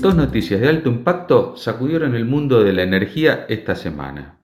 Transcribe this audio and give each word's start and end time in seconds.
dos 0.00 0.14
noticias 0.14 0.60
de 0.60 0.68
alto 0.68 0.88
impacto 0.88 1.56
sacudieron 1.56 2.14
el 2.14 2.24
mundo 2.24 2.62
de 2.62 2.72
la 2.72 2.82
energía 2.82 3.46
esta 3.48 3.74
semana. 3.74 4.40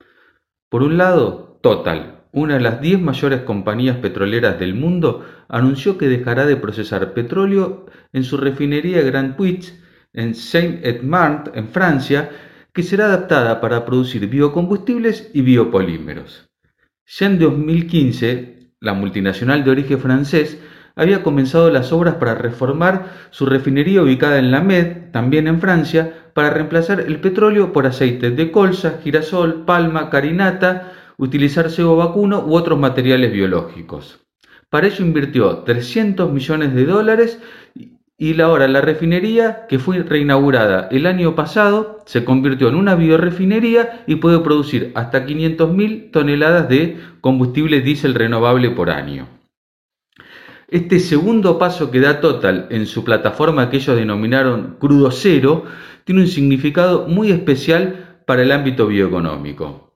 Por 0.69 0.83
un 0.83 0.99
lado, 0.99 1.47
Total, 1.67 2.23
una 2.31 2.55
de 2.55 2.61
las 2.61 2.81
10 2.81 3.01
mayores 3.01 3.41
compañías 3.41 3.97
petroleras 3.97 4.57
del 4.61 4.75
mundo, 4.75 5.27
anunció 5.49 5.99
que 5.99 6.07
dejará 6.07 6.47
de 6.47 6.57
procesar 6.57 7.13
petróleo 7.13 7.87
en 8.13 8.23
su 8.23 8.37
refinería 8.37 9.03
Grand 9.03 9.35
Puig 9.35 9.65
en 10.13 10.37
Saint-Edmond, 10.37 11.51
en 11.55 11.67
Francia, 11.71 12.31
que 12.73 12.85
será 12.85 13.07
adaptada 13.07 13.61
para 13.61 13.85
producir 13.85 14.29
biocombustibles 14.29 15.29
y 15.35 15.41
biopolímeros. 15.41 16.49
Ya 17.05 17.27
en 17.27 17.41
2015, 17.41 18.71
la 18.79 18.95
multinacional 18.95 19.65
de 19.65 19.71
origen 19.73 19.99
francés 19.99 20.57
había 20.97 21.23
comenzado 21.23 21.71
las 21.71 21.93
obras 21.93 22.15
para 22.15 22.35
reformar 22.35 23.13
su 23.31 23.45
refinería 23.45 24.03
ubicada 24.03 24.39
en 24.39 24.51
La 24.51 24.63
Med, 24.63 25.11
también 25.13 25.47
en 25.47 25.61
Francia, 25.61 26.31
para 26.33 26.51
reemplazar 26.51 27.01
el 27.01 27.21
petróleo 27.21 27.73
por 27.73 27.87
aceite 27.87 28.31
de 28.31 28.51
colza, 28.51 28.99
girasol, 29.05 29.65
palma, 29.67 30.09
carinata, 30.09 30.93
utilizar 31.19 31.71
cebo 31.71 31.97
vacuno 31.97 32.45
u 32.47 32.55
otros 32.55 32.79
materiales 32.79 33.31
biológicos. 33.31 34.21
Para 34.71 34.87
ello 34.87 35.05
invirtió 35.05 35.59
300 35.59 36.33
millones 36.33 36.75
de 36.75 36.87
dólares 36.87 37.41
y 38.19 38.41
ahora 38.41 38.67
la 38.67 38.81
refinería, 38.81 39.67
que 39.69 39.79
fue 39.79 40.03
reinaugurada 40.03 40.89
el 40.91 41.07
año 41.07 41.35
pasado, 41.35 42.03
se 42.07 42.25
convirtió 42.25 42.69
en 42.69 42.75
una 42.75 42.95
biorefinería 42.95 44.03
y 44.07 44.17
puede 44.17 44.41
producir 44.41 44.93
hasta 44.95 45.27
500.000 45.27 46.11
toneladas 46.11 46.69
de 46.71 46.99
combustible 47.21 47.83
diésel 47.83 48.15
renovable 48.15 48.71
por 48.71 48.89
año. 48.89 49.29
Este 50.69 50.99
segundo 50.99 51.59
paso 51.59 51.93
que 51.93 52.01
da 52.01 52.21
Total 52.21 52.67
en 52.71 52.87
su 52.87 53.05
plataforma 53.05 53.71
que 53.71 53.77
ellos 53.77 53.97
denominaron 53.97 54.77
crudo 54.81 55.13
cero 55.13 55.65
tiene 56.05 56.23
un 56.23 56.27
significado 56.27 57.07
muy 57.07 57.31
especial 57.31 58.23
para 58.27 58.43
el 58.43 58.51
ámbito 58.51 58.89
bioeconómico. 58.89 59.95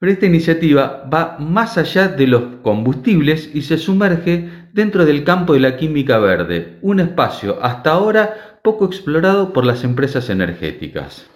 Pero 0.00 0.12
esta 0.12 0.26
iniciativa 0.26 1.08
va 1.12 1.36
más 1.38 1.78
allá 1.78 2.08
de 2.08 2.26
los 2.26 2.42
combustibles 2.62 3.50
y 3.54 3.62
se 3.62 3.78
sumerge 3.78 4.48
dentro 4.72 5.04
del 5.04 5.22
campo 5.22 5.52
de 5.52 5.60
la 5.60 5.76
química 5.76 6.18
verde, 6.18 6.78
un 6.82 6.98
espacio 6.98 7.62
hasta 7.62 7.92
ahora 7.92 8.58
poco 8.64 8.86
explorado 8.86 9.52
por 9.52 9.64
las 9.64 9.84
empresas 9.84 10.28
energéticas. 10.30 11.28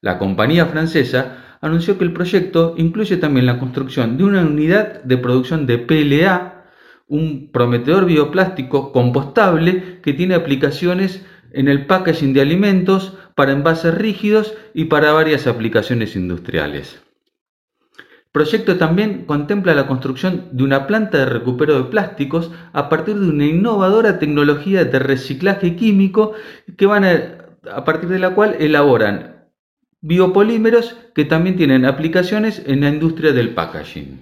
La 0.00 0.18
compañía 0.18 0.66
francesa 0.66 1.58
anunció 1.60 1.98
que 1.98 2.04
el 2.04 2.12
proyecto 2.12 2.74
incluye 2.76 3.18
también 3.18 3.46
la 3.46 3.58
construcción 3.58 4.16
de 4.16 4.24
una 4.24 4.40
unidad 4.42 5.02
de 5.02 5.18
producción 5.18 5.66
de 5.66 5.78
PLA 5.78 6.57
un 7.08 7.50
prometedor 7.50 8.04
bioplástico 8.04 8.92
compostable 8.92 10.00
que 10.02 10.12
tiene 10.12 10.34
aplicaciones 10.34 11.24
en 11.52 11.68
el 11.68 11.86
packaging 11.86 12.34
de 12.34 12.42
alimentos, 12.42 13.14
para 13.38 13.52
envases 13.52 13.94
rígidos 13.94 14.54
y 14.74 14.86
para 14.86 15.12
varias 15.12 15.46
aplicaciones 15.46 16.16
industriales. 16.16 17.00
El 17.96 18.32
proyecto 18.32 18.76
también 18.78 19.26
contempla 19.26 19.76
la 19.76 19.86
construcción 19.86 20.48
de 20.50 20.64
una 20.64 20.88
planta 20.88 21.18
de 21.18 21.26
recupero 21.26 21.76
de 21.78 21.88
plásticos 21.88 22.50
a 22.72 22.88
partir 22.88 23.16
de 23.16 23.28
una 23.28 23.46
innovadora 23.46 24.18
tecnología 24.18 24.84
de 24.84 24.98
reciclaje 24.98 25.76
químico 25.76 26.32
que 26.76 26.86
van 26.86 27.04
a 27.04 27.84
partir 27.84 28.08
de 28.08 28.18
la 28.18 28.34
cual 28.34 28.56
elaboran 28.58 29.46
biopolímeros 30.00 30.96
que 31.14 31.24
también 31.24 31.56
tienen 31.56 31.84
aplicaciones 31.84 32.62
en 32.66 32.80
la 32.80 32.88
industria 32.88 33.32
del 33.32 33.50
packaging. 33.50 34.20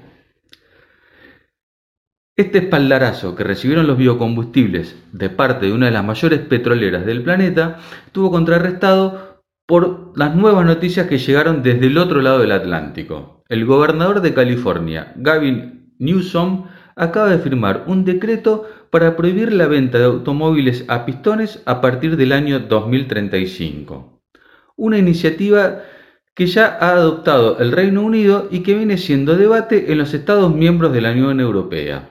Este 2.39 2.59
espaldarazo 2.59 3.34
que 3.34 3.45
recibieron 3.45 3.87
los 3.87 3.97
biocombustibles 3.97 4.95
de 5.11 5.31
parte 5.31 5.65
de 5.65 5.73
una 5.73 5.87
de 5.87 5.92
las 5.92 6.05
mayores 6.05 6.41
petroleras 6.41 7.06
del 7.06 7.22
planeta 7.22 7.78
estuvo 8.05 8.31
contrarrestado 8.31 9.43
por 9.65 10.12
las 10.19 10.37
nuevas 10.37 10.66
noticias 10.66 11.06
que 11.06 11.16
llegaron 11.16 11.62
desde 11.62 11.87
el 11.87 11.97
otro 11.97 12.21
lado 12.21 12.41
del 12.41 12.53
Atlántico. 12.53 13.43
El 13.49 13.65
gobernador 13.65 14.21
de 14.21 14.34
California, 14.34 15.15
Gavin 15.16 15.94
Newsom, 15.99 16.66
acaba 16.94 17.31
de 17.31 17.38
firmar 17.38 17.84
un 17.87 18.05
decreto 18.05 18.69
para 18.91 19.16
prohibir 19.16 19.50
la 19.50 19.66
venta 19.66 19.97
de 19.97 20.05
automóviles 20.05 20.84
a 20.88 21.06
pistones 21.06 21.62
a 21.65 21.81
partir 21.81 22.19
del 22.19 22.32
año 22.32 22.59
2035. 22.59 24.21
Una 24.77 24.99
iniciativa 24.99 25.84
que 26.34 26.47
ya 26.47 26.66
ha 26.66 26.91
adoptado 26.91 27.61
el 27.61 27.72
Reino 27.72 28.03
Unido 28.03 28.47
y 28.50 28.61
que 28.61 28.75
viene 28.75 28.99
siendo 28.99 29.38
debate 29.38 29.91
en 29.91 29.97
los 29.97 30.12
Estados 30.12 30.55
miembros 30.55 30.93
de 30.93 31.00
la 31.00 31.12
Unión 31.12 31.41
Europea. 31.41 32.11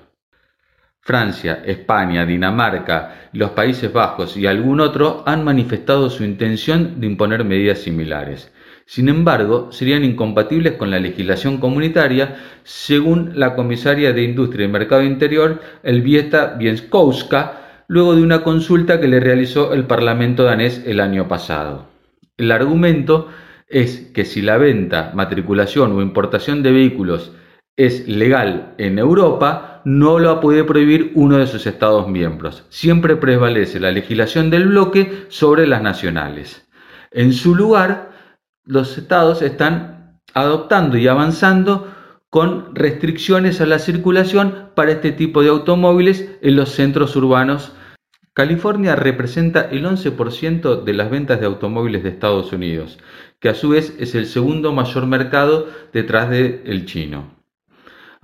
Francia, 1.06 1.62
España, 1.64 2.26
Dinamarca, 2.26 3.30
los 3.32 3.52
Países 3.52 3.94
Bajos 3.94 4.36
y 4.36 4.48
algún 4.48 4.80
otro 4.80 5.22
han 5.28 5.44
manifestado 5.44 6.10
su 6.10 6.24
intención 6.24 7.00
de 7.00 7.06
imponer 7.06 7.44
medidas 7.44 7.78
similares. 7.78 8.52
Sin 8.88 9.08
embargo, 9.08 9.72
serían 9.72 10.04
incompatibles 10.04 10.74
con 10.74 10.90
la 10.90 11.00
legislación 11.00 11.60
comunitaria, 11.60 12.38
según 12.64 13.34
la 13.36 13.54
comisaria 13.54 14.14
de 14.14 14.24
Industria 14.24 14.66
y 14.66 14.72
Mercado 14.72 15.04
Interior, 15.04 15.62
Elvieta 15.84 16.56
Bienskowska, 16.58 17.84
luego 17.88 18.16
de 18.16 18.24
una 18.24 18.42
consulta 18.42 19.00
que 19.00 19.08
le 19.08 19.20
realizó 19.20 19.74
el 19.74 19.86
Parlamento 19.86 20.44
danés 20.44 20.82
el 20.88 21.00
año 21.00 21.28
pasado. 21.28 21.88
El 22.36 22.52
argumento 22.52 23.30
es 23.70 24.12
que 24.12 24.26
si 24.26 24.42
la 24.42 24.58
venta, 24.58 25.12
matriculación 25.14 25.92
o 25.92 26.02
importación 26.02 26.64
de 26.64 26.72
vehículos 26.72 27.32
es 27.78 28.08
legal 28.08 28.74
en 28.80 28.98
Europa, 28.98 29.75
no 29.86 30.18
lo 30.18 30.42
puede 30.42 30.64
prohibir 30.64 31.12
uno 31.14 31.38
de 31.38 31.48
sus 31.48 31.68
Estados 31.68 32.08
miembros. 32.08 32.66
Siempre 32.70 33.16
prevalece 33.16 33.80
la 33.80 33.92
legislación 33.92 34.50
del 34.50 34.68
bloque 34.68 35.26
sobre 35.30 35.68
las 35.68 35.82
nacionales. 35.82 36.68
En 37.12 37.32
su 37.32 37.56
lugar, 37.56 38.12
los 38.66 38.98
Estados 38.98 39.42
están 39.42 40.20
adoptando 40.34 40.98
y 40.98 41.08
avanzando 41.08 41.94
con 42.32 42.76
restricciones 42.76 43.62
a 43.62 43.68
la 43.68 43.80
circulación 43.80 44.72
para 44.76 44.92
este 44.92 45.12
tipo 45.12 45.42
de 45.42 45.50
automóviles 45.50 46.32
en 46.42 46.56
los 46.56 46.72
centros 46.72 47.16
urbanos. 47.16 47.72
California 48.34 48.96
representa 48.96 49.62
el 49.62 49.86
11% 49.86 50.84
de 50.84 50.94
las 50.94 51.10
ventas 51.10 51.40
de 51.40 51.46
automóviles 51.46 52.04
de 52.04 52.10
Estados 52.10 52.52
Unidos, 52.52 52.98
que 53.40 53.50
a 53.50 53.54
su 53.54 53.70
vez 53.70 53.96
es 54.00 54.16
el 54.16 54.26
segundo 54.26 54.74
mayor 54.74 55.06
mercado 55.06 55.70
detrás 55.94 56.30
del 56.30 56.86
chino. 56.86 57.35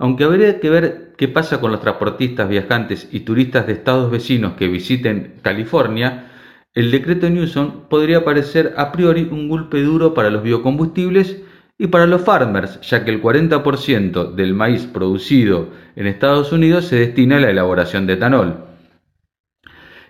Aunque 0.02 0.24
habría 0.24 0.58
que 0.58 0.68
ver 0.68 1.12
qué 1.16 1.28
pasa 1.28 1.60
con 1.60 1.70
los 1.70 1.80
transportistas, 1.80 2.48
viajantes 2.48 3.08
y 3.12 3.20
turistas 3.20 3.68
de 3.68 3.74
estados 3.74 4.10
vecinos 4.10 4.54
que 4.54 4.66
visiten 4.66 5.34
California, 5.42 6.28
el 6.74 6.90
decreto 6.90 7.30
Newsom 7.30 7.88
podría 7.88 8.24
parecer 8.24 8.74
a 8.76 8.90
priori 8.90 9.28
un 9.30 9.48
golpe 9.48 9.80
duro 9.80 10.12
para 10.12 10.28
los 10.30 10.42
biocombustibles 10.42 11.42
y 11.78 11.86
para 11.86 12.08
los 12.08 12.22
farmers, 12.22 12.80
ya 12.80 13.04
que 13.04 13.12
el 13.12 13.22
40% 13.22 14.34
del 14.34 14.54
maíz 14.54 14.86
producido 14.86 15.68
en 15.94 16.08
Estados 16.08 16.50
Unidos 16.50 16.86
se 16.86 16.96
destina 16.96 17.36
a 17.36 17.40
la 17.40 17.50
elaboración 17.50 18.08
de 18.08 18.14
etanol. 18.14 18.56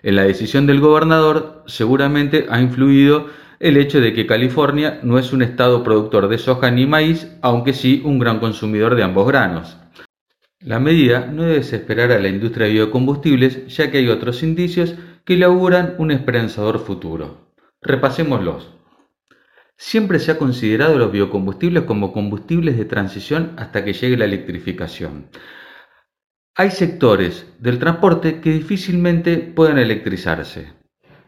En 0.01 0.15
la 0.15 0.23
decisión 0.23 0.65
del 0.65 0.79
gobernador 0.79 1.61
seguramente 1.67 2.47
ha 2.49 2.59
influido 2.61 3.27
el 3.59 3.77
hecho 3.77 4.01
de 4.01 4.13
que 4.13 4.25
California 4.25 5.01
no 5.03 5.19
es 5.19 5.33
un 5.33 5.43
estado 5.43 5.83
productor 5.83 6.29
de 6.29 6.39
soja 6.39 6.71
ni 6.71 6.87
maíz, 6.87 7.31
aunque 7.43 7.73
sí 7.73 8.01
un 8.03 8.17
gran 8.17 8.39
consumidor 8.39 8.95
de 8.95 9.03
ambos 9.03 9.27
granos. 9.27 9.77
La 10.63 10.79
medida 10.79 11.27
no 11.27 11.43
debe 11.43 11.55
desesperar 11.55 12.13
a 12.13 12.19
la 12.19 12.29
industria 12.29 12.67
de 12.67 12.73
biocombustibles, 12.73 13.67
ya 13.67 13.91
que 13.91 13.97
hay 13.97 14.07
otros 14.07 14.43
indicios 14.43 14.95
que 15.25 15.43
auguran 15.43 15.95
un 15.97 16.11
esperanzador 16.11 16.79
futuro. 16.79 17.53
Repasémoslos. 17.81 18.73
Siempre 19.75 20.19
se 20.19 20.31
ha 20.31 20.37
considerado 20.37 20.97
los 20.97 21.11
biocombustibles 21.11 21.83
como 21.83 22.13
combustibles 22.13 22.77
de 22.77 22.85
transición 22.85 23.51
hasta 23.57 23.83
que 23.83 23.91
llegue 23.91 24.15
la 24.15 24.23
electrificación. 24.23 25.27
Hay 26.55 26.71
sectores 26.71 27.45
del 27.59 27.77
transporte 27.77 28.39
que 28.39 28.51
difícilmente 28.51 29.37
pueden 29.37 29.77
electrizarse. 29.77 30.71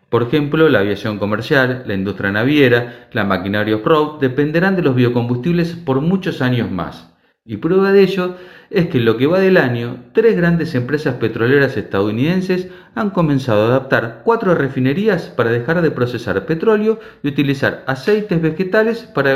Por 0.09 0.23
ejemplo, 0.23 0.69
la 0.69 0.79
aviación 0.79 1.19
comercial, 1.19 1.83
la 1.85 1.93
industria 1.93 2.31
naviera, 2.31 3.09
la 3.11 3.25
maquinaria 3.25 3.75
off-road 3.75 4.21
dependerán 4.21 4.77
de 4.77 4.83
los 4.83 4.95
biocombustibles 4.95 5.73
por 5.73 5.99
muchos 5.99 6.41
años 6.41 6.71
más. 6.71 7.14
Y 7.47 7.57
prueba 7.57 7.91
de 7.91 8.01
ello 8.01 8.37
es 8.71 8.87
que 8.87 8.97
en 8.97 9.05
lo 9.05 9.17
que 9.17 9.27
va 9.27 9.39
del 9.39 9.57
año, 9.57 10.05
tres 10.13 10.35
grandes 10.35 10.73
empresas 10.73 11.15
petroleras 11.15 11.77
estadounidenses 11.77 12.69
han 12.95 13.11
comenzado 13.11 13.65
a 13.65 13.67
adaptar 13.67 14.21
cuatro 14.25 14.55
refinerías 14.55 15.27
para 15.29 15.51
dejar 15.51 15.83
de 15.83 15.91
procesar 15.91 16.47
petróleo 16.47 16.99
y 17.21 17.27
utilizar 17.27 17.83
aceites 17.85 18.41
vegetales 18.41 19.03
para, 19.03 19.35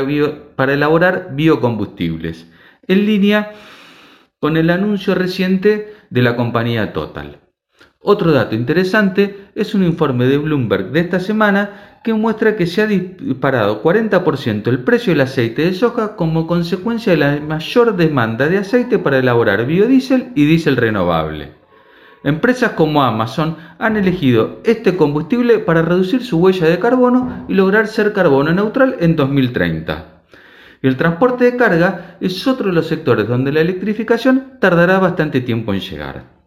elaborar 0.72 1.36
biocombustibles, 1.36 2.50
en 2.88 3.06
línea 3.06 3.52
con 4.40 4.56
el 4.56 4.70
anuncio 4.70 5.14
reciente 5.14 5.94
de 6.10 6.22
la 6.22 6.34
compañía 6.34 6.92
Total. 6.92 7.38
Otro 8.02 8.32
dato 8.32 8.54
interesante 8.54 9.48
es 9.54 9.74
un 9.74 9.84
informe 9.84 10.24
de 10.24 10.38
Bloomberg 10.38 10.90
de 10.90 11.00
esta 11.00 11.20
semana 11.20 11.98
que 12.02 12.14
muestra 12.14 12.56
que 12.56 12.66
se 12.66 12.80
ha 12.80 12.86
disparado 12.86 13.82
40% 13.82 14.68
el 14.68 14.78
precio 14.84 15.12
del 15.12 15.20
aceite 15.20 15.66
de 15.66 15.74
soja 15.74 16.16
como 16.16 16.46
consecuencia 16.46 17.12
de 17.12 17.18
la 17.18 17.40
mayor 17.40 17.96
demanda 17.96 18.48
de 18.48 18.56
aceite 18.56 18.98
para 18.98 19.18
elaborar 19.18 19.66
biodiesel 19.66 20.32
y 20.34 20.46
diésel 20.46 20.78
renovable. 20.78 21.52
Empresas 22.24 22.72
como 22.72 23.02
Amazon 23.02 23.58
han 23.78 23.98
elegido 23.98 24.60
este 24.64 24.96
combustible 24.96 25.58
para 25.58 25.82
reducir 25.82 26.24
su 26.24 26.38
huella 26.38 26.68
de 26.68 26.78
carbono 26.78 27.44
y 27.48 27.54
lograr 27.54 27.86
ser 27.86 28.14
carbono 28.14 28.50
neutral 28.54 28.96
en 29.00 29.14
2030. 29.14 30.22
El 30.80 30.96
transporte 30.96 31.44
de 31.44 31.56
carga 31.58 32.16
es 32.22 32.46
otro 32.46 32.68
de 32.68 32.72
los 32.72 32.86
sectores 32.86 33.28
donde 33.28 33.52
la 33.52 33.60
electrificación 33.60 34.54
tardará 34.58 34.98
bastante 34.98 35.42
tiempo 35.42 35.74
en 35.74 35.80
llegar. 35.80 36.39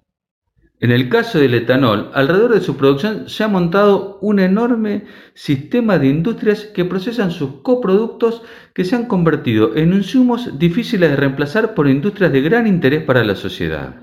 En 0.83 0.91
el 0.91 1.07
caso 1.07 1.39
del 1.39 1.53
etanol, 1.53 2.09
alrededor 2.13 2.55
de 2.55 2.59
su 2.59 2.75
producción 2.75 3.29
se 3.29 3.45
ha 3.45 3.47
montado 3.47 4.17
un 4.19 4.39
enorme 4.39 5.05
sistema 5.33 5.97
de 5.97 6.09
industrias 6.09 6.65
que 6.65 6.83
procesan 6.83 7.31
sus 7.31 7.61
coproductos 7.61 8.41
que 8.73 8.83
se 8.83 8.97
han 8.97 9.05
convertido 9.05 9.77
en 9.77 9.93
insumos 9.93 10.59
difíciles 10.59 11.09
de 11.09 11.15
reemplazar 11.15 11.73
por 11.73 11.87
industrias 11.87 12.33
de 12.33 12.41
gran 12.41 12.67
interés 12.67 13.01
para 13.01 13.23
la 13.23 13.37
sociedad. 13.37 13.95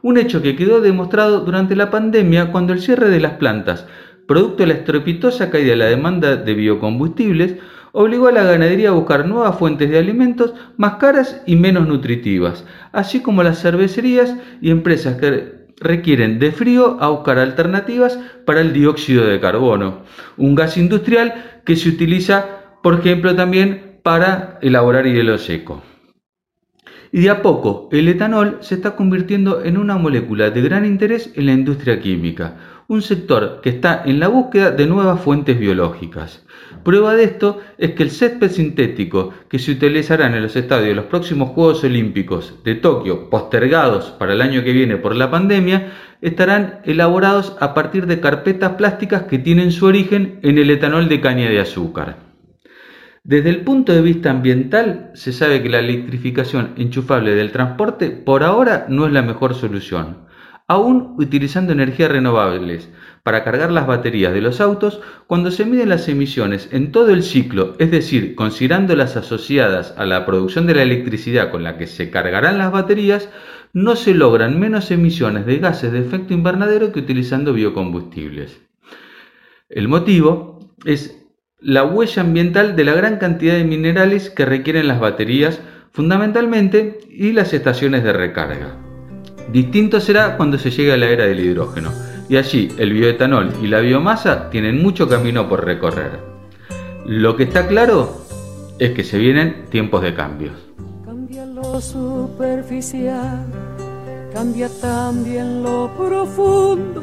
Un 0.00 0.16
hecho 0.16 0.40
que 0.40 0.56
quedó 0.56 0.80
demostrado 0.80 1.40
durante 1.40 1.76
la 1.76 1.90
pandemia 1.90 2.50
cuando 2.50 2.72
el 2.72 2.80
cierre 2.80 3.10
de 3.10 3.20
las 3.20 3.32
plantas, 3.32 3.86
producto 4.26 4.62
de 4.62 4.68
la 4.68 4.74
estrepitosa 4.78 5.50
caída 5.50 5.72
de 5.72 5.76
la 5.76 5.84
demanda 5.84 6.36
de 6.36 6.54
biocombustibles, 6.54 7.56
obligó 7.92 8.28
a 8.28 8.32
la 8.32 8.44
ganadería 8.44 8.88
a 8.88 8.92
buscar 8.92 9.28
nuevas 9.28 9.58
fuentes 9.58 9.90
de 9.90 9.98
alimentos 9.98 10.54
más 10.78 10.94
caras 10.94 11.42
y 11.44 11.56
menos 11.56 11.86
nutritivas, 11.86 12.64
así 12.90 13.20
como 13.20 13.42
las 13.42 13.60
cervecerías 13.60 14.34
y 14.62 14.70
empresas 14.70 15.18
que 15.18 15.63
requieren 15.80 16.38
de 16.38 16.52
frío 16.52 16.98
a 17.00 17.08
buscar 17.08 17.38
alternativas 17.38 18.18
para 18.44 18.60
el 18.60 18.72
dióxido 18.72 19.26
de 19.26 19.40
carbono, 19.40 20.02
un 20.36 20.54
gas 20.54 20.76
industrial 20.76 21.60
que 21.64 21.76
se 21.76 21.88
utiliza, 21.88 22.44
por 22.82 23.00
ejemplo, 23.00 23.34
también 23.34 23.98
para 24.02 24.58
elaborar 24.62 25.06
hielo 25.06 25.38
seco. 25.38 25.82
Y 27.10 27.20
de 27.20 27.30
a 27.30 27.42
poco, 27.42 27.88
el 27.92 28.08
etanol 28.08 28.58
se 28.60 28.74
está 28.74 28.96
convirtiendo 28.96 29.62
en 29.64 29.78
una 29.78 29.96
molécula 29.96 30.50
de 30.50 30.60
gran 30.62 30.84
interés 30.84 31.30
en 31.36 31.46
la 31.46 31.52
industria 31.52 32.00
química, 32.00 32.56
un 32.86 33.00
sector 33.00 33.60
que 33.62 33.70
está 33.70 34.02
en 34.04 34.20
la 34.20 34.28
búsqueda 34.28 34.70
de 34.70 34.86
nuevas 34.86 35.20
fuentes 35.20 35.58
biológicas. 35.58 36.44
Prueba 36.82 37.14
de 37.14 37.24
esto 37.24 37.60
es 37.78 37.92
que 37.92 38.02
el 38.02 38.10
césped 38.10 38.50
sintético 38.50 39.32
que 39.48 39.58
se 39.58 39.72
utilizará 39.72 40.26
en 40.26 40.42
los 40.42 40.54
estadios 40.54 40.88
de 40.88 40.94
los 40.94 41.06
próximos 41.06 41.50
Juegos 41.50 41.82
Olímpicos 41.84 42.62
de 42.62 42.74
Tokio, 42.74 43.30
postergados 43.30 44.10
para 44.10 44.34
el 44.34 44.42
año 44.42 44.62
que 44.64 44.72
viene 44.72 44.98
por 44.98 45.16
la 45.16 45.30
pandemia, 45.30 45.92
estarán 46.20 46.80
elaborados 46.84 47.56
a 47.60 47.72
partir 47.72 48.06
de 48.06 48.20
carpetas 48.20 48.72
plásticas 48.72 49.22
que 49.22 49.38
tienen 49.38 49.72
su 49.72 49.86
origen 49.86 50.38
en 50.42 50.58
el 50.58 50.70
etanol 50.70 51.08
de 51.08 51.20
caña 51.20 51.48
de 51.48 51.60
azúcar. 51.60 52.18
Desde 53.22 53.48
el 53.48 53.62
punto 53.62 53.94
de 53.94 54.02
vista 54.02 54.30
ambiental, 54.30 55.10
se 55.14 55.32
sabe 55.32 55.62
que 55.62 55.70
la 55.70 55.78
electrificación 55.78 56.74
enchufable 56.76 57.34
del 57.34 57.52
transporte 57.52 58.10
por 58.10 58.42
ahora 58.42 58.84
no 58.90 59.06
es 59.06 59.12
la 59.14 59.22
mejor 59.22 59.54
solución 59.54 60.24
aún 60.66 61.14
utilizando 61.18 61.72
energías 61.72 62.10
renovables 62.10 62.88
para 63.22 63.44
cargar 63.44 63.70
las 63.70 63.86
baterías 63.86 64.32
de 64.32 64.40
los 64.40 64.60
autos, 64.60 65.00
cuando 65.26 65.50
se 65.50 65.64
miden 65.64 65.88
las 65.88 66.08
emisiones 66.08 66.68
en 66.72 66.92
todo 66.92 67.10
el 67.10 67.22
ciclo, 67.22 67.74
es 67.78 67.90
decir, 67.90 68.34
considerando 68.34 68.96
las 68.96 69.16
asociadas 69.16 69.94
a 69.96 70.06
la 70.06 70.24
producción 70.26 70.66
de 70.66 70.74
la 70.74 70.82
electricidad 70.82 71.50
con 71.50 71.62
la 71.62 71.76
que 71.76 71.86
se 71.86 72.10
cargarán 72.10 72.58
las 72.58 72.72
baterías, 72.72 73.28
no 73.72 73.96
se 73.96 74.14
logran 74.14 74.60
menos 74.60 74.90
emisiones 74.90 75.46
de 75.46 75.58
gases 75.58 75.92
de 75.92 76.00
efecto 76.00 76.32
invernadero 76.32 76.92
que 76.92 77.00
utilizando 77.00 77.52
biocombustibles. 77.52 78.60
El 79.68 79.88
motivo 79.88 80.74
es 80.84 81.20
la 81.58 81.82
huella 81.84 82.22
ambiental 82.22 82.76
de 82.76 82.84
la 82.84 82.94
gran 82.94 83.16
cantidad 83.16 83.54
de 83.54 83.64
minerales 83.64 84.30
que 84.30 84.44
requieren 84.44 84.86
las 84.86 85.00
baterías 85.00 85.60
fundamentalmente 85.92 86.98
y 87.08 87.32
las 87.32 87.54
estaciones 87.54 88.04
de 88.04 88.12
recarga. 88.12 88.83
Distinto 89.52 90.00
será 90.00 90.36
cuando 90.36 90.58
se 90.58 90.70
llegue 90.70 90.92
a 90.92 90.96
la 90.96 91.06
era 91.06 91.26
del 91.26 91.40
hidrógeno, 91.40 91.90
y 92.28 92.36
allí 92.36 92.72
el 92.78 92.92
bioetanol 92.92 93.52
y 93.62 93.66
la 93.66 93.80
biomasa 93.80 94.50
tienen 94.50 94.82
mucho 94.82 95.08
camino 95.08 95.48
por 95.48 95.64
recorrer. 95.64 96.18
Lo 97.06 97.36
que 97.36 97.44
está 97.44 97.66
claro 97.66 98.22
es 98.78 98.92
que 98.92 99.04
se 99.04 99.18
vienen 99.18 99.66
tiempos 99.70 100.02
de 100.02 100.14
cambios. 100.14 100.54
Cambia 101.04 101.44
lo 101.44 101.80
superficial, 101.80 103.44
cambia 104.32 104.68
también 104.80 105.62
lo 105.62 105.90
profundo, 105.96 107.02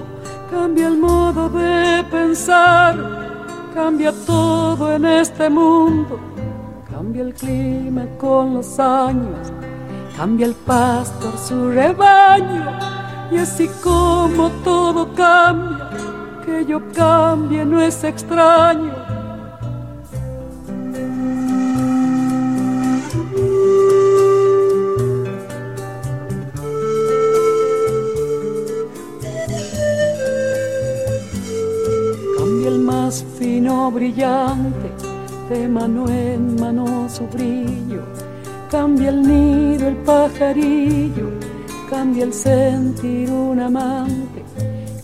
cambia 0.49 0.88
el 0.88 0.97
modo 0.97 1.49
de 1.49 2.03
pensar, 2.09 2.97
cambia 3.73 4.11
todo 4.25 4.95
en 4.95 5.05
este 5.05 5.49
mundo, 5.49 6.19
cambia 6.89 7.21
el 7.21 7.33
clima 7.33 8.05
con 8.17 8.55
los 8.55 8.79
años 8.79 9.53
Cambia 10.21 10.45
el 10.45 10.53
pastor 10.53 11.33
su 11.35 11.71
rebaño 11.71 12.77
y 13.31 13.38
así 13.38 13.68
como 13.83 14.51
todo 14.63 15.15
cambia, 15.15 15.89
que 16.45 16.63
yo 16.63 16.79
cambie 16.94 17.65
no 17.65 17.81
es 17.81 18.03
extraño. 18.03 18.94
Cambia 32.38 32.67
el 32.67 32.77
más 32.77 33.25
fino 33.39 33.89
brillante, 33.89 34.91
de 35.50 35.67
mano 35.67 36.07
en 36.09 36.62
mano 36.62 37.09
su 37.09 37.25
brillo 37.25 38.03
Cambia 38.71 39.09
el 39.09 39.21
nido 39.21 39.89
el 39.89 39.97
pajarillo, 39.97 41.29
cambia 41.89 42.23
el 42.23 42.33
sentir 42.33 43.29
un 43.29 43.59
amante, 43.59 44.45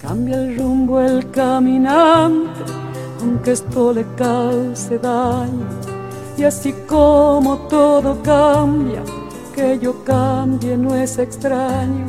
cambia 0.02 0.38
el 0.38 0.58
rumbo 0.58 1.02
el 1.02 1.30
caminante, 1.32 2.64
aunque 3.20 3.52
esto 3.52 3.92
le 3.92 4.06
cause 4.16 4.98
daño. 5.00 5.68
Y 6.38 6.46
así 6.46 6.74
como 6.88 7.58
todo 7.68 8.18
cambia, 8.24 9.04
que 9.54 9.78
yo 9.80 10.02
cambie 10.06 10.78
no 10.78 10.96
es 10.96 11.18
extraño. 11.18 12.06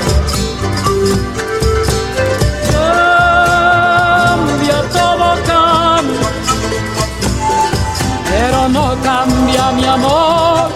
Todo 4.94 5.30
cambia. 5.48 6.30
Pero 8.30 8.60
no 8.70 8.86
cambia 9.02 9.72
mi 9.72 9.86
amor, 9.86 10.70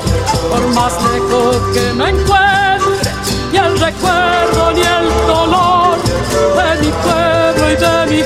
por 0.50 0.64
más 0.74 0.94
lejos 1.12 1.58
que 1.74 1.94
me 1.94 2.10
encuentre, 2.10 3.12
ni 3.52 3.58
el 3.58 3.80
recuerdo 3.80 4.72
ni 4.74 4.82
el 4.82 5.08
dolor 5.28 5.98
de 6.58 6.68
mi 6.82 6.92
pueblo 7.04 7.64
y 7.72 7.76
de 7.76 7.96
mi 8.12 8.22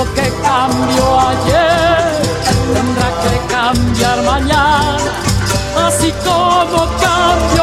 lo 0.00 0.14
que 0.14 0.32
cambió 0.42 1.20
ayer 1.20 2.22
tendrá 2.72 3.08
que 3.22 3.34
cambiar 3.54 4.22
mañana, 4.22 5.12
así 5.86 6.10
como 6.24 6.86
cambió 7.04 7.59